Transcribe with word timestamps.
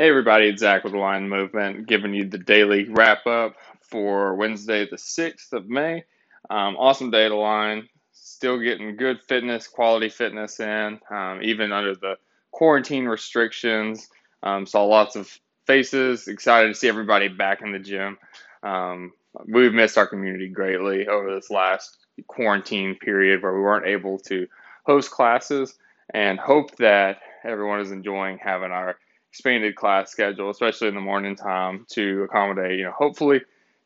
Hey 0.00 0.08
everybody, 0.08 0.48
it's 0.48 0.60
Zach 0.60 0.82
with 0.82 0.94
the 0.94 0.98
Line 0.98 1.28
Movement, 1.28 1.86
giving 1.86 2.14
you 2.14 2.24
the 2.24 2.38
daily 2.38 2.88
wrap 2.88 3.26
up 3.26 3.56
for 3.82 4.34
Wednesday, 4.34 4.88
the 4.88 4.96
6th 4.96 5.52
of 5.52 5.68
May. 5.68 6.04
Um, 6.48 6.78
awesome 6.78 7.10
day 7.10 7.28
to 7.28 7.36
line. 7.36 7.86
Still 8.10 8.58
getting 8.58 8.96
good 8.96 9.20
fitness, 9.20 9.68
quality 9.68 10.08
fitness 10.08 10.58
in, 10.58 11.00
um, 11.10 11.40
even 11.42 11.70
under 11.70 11.94
the 11.94 12.16
quarantine 12.50 13.04
restrictions. 13.04 14.08
Um, 14.42 14.64
saw 14.64 14.84
lots 14.84 15.16
of 15.16 15.30
faces. 15.66 16.28
Excited 16.28 16.68
to 16.68 16.74
see 16.74 16.88
everybody 16.88 17.28
back 17.28 17.60
in 17.60 17.72
the 17.72 17.78
gym. 17.78 18.16
Um, 18.62 19.12
we've 19.52 19.74
missed 19.74 19.98
our 19.98 20.06
community 20.06 20.48
greatly 20.48 21.08
over 21.08 21.34
this 21.34 21.50
last 21.50 21.98
quarantine 22.26 22.94
period 22.94 23.42
where 23.42 23.52
we 23.52 23.60
weren't 23.60 23.86
able 23.86 24.18
to 24.20 24.46
host 24.86 25.10
classes, 25.10 25.74
and 26.14 26.38
hope 26.38 26.74
that 26.76 27.18
everyone 27.44 27.80
is 27.80 27.90
enjoying 27.90 28.38
having 28.38 28.70
our 28.70 28.96
expanded 29.30 29.76
class 29.76 30.10
schedule, 30.10 30.50
especially 30.50 30.88
in 30.88 30.94
the 30.94 31.00
morning 31.00 31.36
time, 31.36 31.86
to 31.90 32.24
accommodate, 32.24 32.78
you 32.78 32.84
know, 32.84 32.92
hopefully 32.92 33.40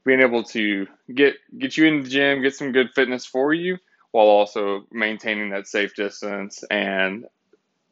being 0.04 0.20
able 0.20 0.42
to 0.42 0.86
get 1.14 1.34
get 1.58 1.76
you 1.76 1.86
in 1.86 2.02
the 2.02 2.08
gym, 2.08 2.42
get 2.42 2.54
some 2.54 2.72
good 2.72 2.90
fitness 2.94 3.24
for 3.26 3.52
you, 3.54 3.78
while 4.12 4.26
also 4.26 4.86
maintaining 4.90 5.50
that 5.50 5.66
safe 5.66 5.94
distance 5.94 6.62
and 6.70 7.26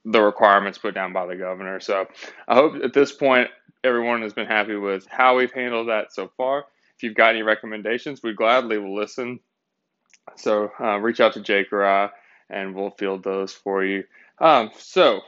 the 0.04 0.20
requirements 0.20 0.78
put 0.78 0.94
down 0.94 1.12
by 1.12 1.26
the 1.26 1.36
governor. 1.36 1.78
So 1.80 2.06
I 2.48 2.54
hope 2.54 2.74
at 2.82 2.92
this 2.92 3.12
point 3.12 3.48
everyone 3.84 4.22
has 4.22 4.32
been 4.32 4.46
happy 4.46 4.76
with 4.76 5.06
how 5.08 5.36
we've 5.36 5.52
handled 5.52 5.88
that 5.88 6.12
so 6.12 6.30
far. 6.36 6.66
If 6.96 7.02
you've 7.02 7.14
got 7.14 7.30
any 7.30 7.42
recommendations, 7.42 8.22
we 8.22 8.32
gladly 8.34 8.78
will 8.78 8.94
listen. 8.94 9.40
So 10.36 10.70
uh, 10.80 10.98
reach 10.98 11.20
out 11.20 11.34
to 11.34 11.40
Jake 11.40 11.72
or 11.72 11.84
I, 11.84 12.10
and 12.50 12.74
we'll 12.74 12.90
field 12.90 13.24
those 13.24 13.52
for 13.52 13.84
you. 13.84 14.04
Um, 14.38 14.70
so 14.78 15.20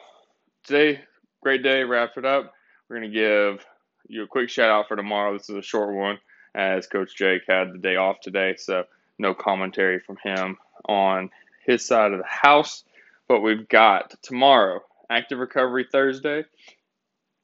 today 0.64 1.00
great 1.44 1.62
day. 1.62 1.84
Wrap 1.84 2.16
it 2.16 2.24
up. 2.24 2.54
We're 2.88 3.00
going 3.00 3.12
to 3.12 3.14
give 3.14 3.66
you 4.08 4.22
a 4.22 4.26
quick 4.26 4.48
shout 4.48 4.70
out 4.70 4.88
for 4.88 4.96
tomorrow. 4.96 5.34
This 5.34 5.50
is 5.50 5.56
a 5.56 5.62
short 5.62 5.94
one 5.94 6.18
as 6.54 6.86
Coach 6.86 7.14
Jake 7.14 7.42
had 7.46 7.74
the 7.74 7.78
day 7.78 7.96
off 7.96 8.20
today, 8.20 8.54
so 8.56 8.84
no 9.18 9.34
commentary 9.34 10.00
from 10.00 10.16
him 10.24 10.56
on 10.88 11.28
his 11.66 11.86
side 11.86 12.12
of 12.12 12.18
the 12.18 12.24
house. 12.26 12.82
But 13.28 13.40
we've 13.40 13.68
got 13.68 14.14
tomorrow, 14.22 14.80
Active 15.10 15.38
Recovery 15.38 15.86
Thursday, 15.92 16.44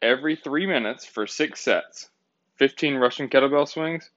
every 0.00 0.34
three 0.34 0.67
minutes 0.67 1.05
for 1.05 1.27
six 1.27 1.61
sets 1.61 2.08
15 2.56 2.94
Russian 2.94 3.28
kettlebell 3.28 3.69
swings, 3.69 4.08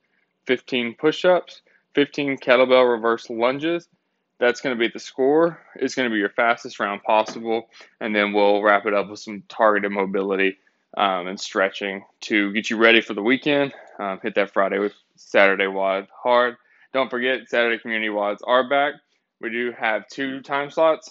15 0.47 0.95
push 0.97 1.25
ups, 1.25 1.61
15 1.93 2.37
kettlebell 2.37 2.89
reverse 2.89 3.29
lunges, 3.29 3.89
that's 4.39 4.61
going 4.61 4.75
to 4.75 4.79
be 4.79 4.91
the 4.91 4.99
score. 4.99 5.59
It's 5.75 5.95
going 5.95 6.09
to 6.09 6.13
be 6.13 6.19
your 6.19 6.29
fastest 6.29 6.79
round 6.79 7.03
possible, 7.03 7.69
and 7.99 8.15
then 8.15 8.33
we'll 8.33 8.61
wrap 8.61 8.85
it 8.85 8.93
up 8.93 9.09
with 9.09 9.19
some 9.19 9.43
targeted 9.47 9.91
mobility 9.91 10.57
um, 10.97 11.27
and 11.27 11.39
stretching 11.39 12.03
to 12.21 12.51
get 12.53 12.69
you 12.69 12.77
ready 12.77 13.01
for 13.01 13.13
the 13.13 13.21
weekend. 13.21 13.73
Um, 13.99 14.19
hit 14.21 14.35
that 14.35 14.51
Friday 14.51 14.79
with 14.79 14.93
Saturday 15.15 15.67
WOD 15.67 16.07
hard. 16.23 16.55
Don't 16.93 17.09
forget, 17.09 17.47
Saturday 17.47 17.79
community 17.79 18.09
WODs 18.09 18.41
are 18.45 18.67
back. 18.67 18.95
We 19.39 19.49
do 19.49 19.73
have 19.77 20.07
two 20.07 20.41
time 20.41 20.69
slots. 20.69 21.09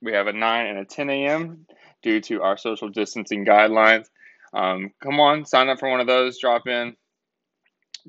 We 0.00 0.12
have 0.12 0.26
a 0.26 0.32
9 0.32 0.66
and 0.66 0.78
a 0.78 0.84
10 0.84 1.10
a.m. 1.10 1.66
due 2.02 2.20
to 2.22 2.42
our 2.42 2.56
social 2.56 2.88
distancing 2.88 3.44
guidelines. 3.44 4.06
Um, 4.52 4.90
come 5.02 5.20
on, 5.20 5.46
sign 5.46 5.68
up 5.68 5.78
for 5.78 5.88
one 5.88 6.00
of 6.00 6.06
those, 6.06 6.38
drop 6.38 6.66
in, 6.66 6.96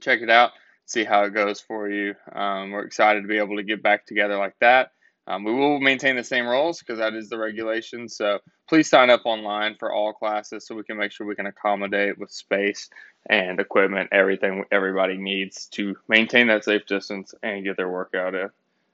check 0.02 0.22
it 0.22 0.30
out 0.30 0.52
see 0.86 1.04
how 1.04 1.24
it 1.24 1.34
goes 1.34 1.62
for 1.62 1.90
you. 1.90 2.16
Um, 2.34 2.72
we're 2.72 2.86
excited 2.86 3.22
to 3.22 3.28
be 3.28 3.38
able 3.38 3.58
to 3.58 3.64
get 3.64 3.84
back 3.84 4.06
together 4.06 4.38
like 4.38 4.56
that. 4.60 4.92
Um, 5.26 5.44
we 5.46 5.54
will 5.54 5.80
maintain 5.80 6.16
the 6.16 6.24
same 6.24 6.46
roles 6.46 6.80
because 6.80 7.00
that 7.00 7.14
is 7.14 7.30
the 7.30 7.38
regulation. 7.38 8.10
So 8.10 8.40
please 8.68 8.90
sign 8.90 9.10
up 9.10 9.22
online 9.26 9.76
for 9.80 9.92
all 9.92 10.14
classes 10.14 10.68
so 10.68 10.76
we 10.76 10.84
can 10.84 10.98
make 10.98 11.12
sure 11.12 11.26
we 11.26 11.36
can 11.36 11.46
accommodate 11.46 12.18
with 12.18 12.32
space 12.32 12.90
and 13.30 13.60
equipment 13.60 14.10
everything 14.12 14.66
everybody 14.72 15.16
needs 15.18 15.68
to 15.68 15.96
maintain 16.10 16.48
that 16.48 16.66
safe 16.66 16.86
distance 16.86 17.34
and 17.42 17.64
get 17.64 17.78
their 17.78 17.90
workout 17.90 18.36
in. 18.36 18.50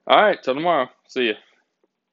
All 0.06 0.22
right, 0.22 0.42
till 0.42 0.54
tomorrow. 0.54 0.90
See 1.08 1.28
you. 1.28 1.34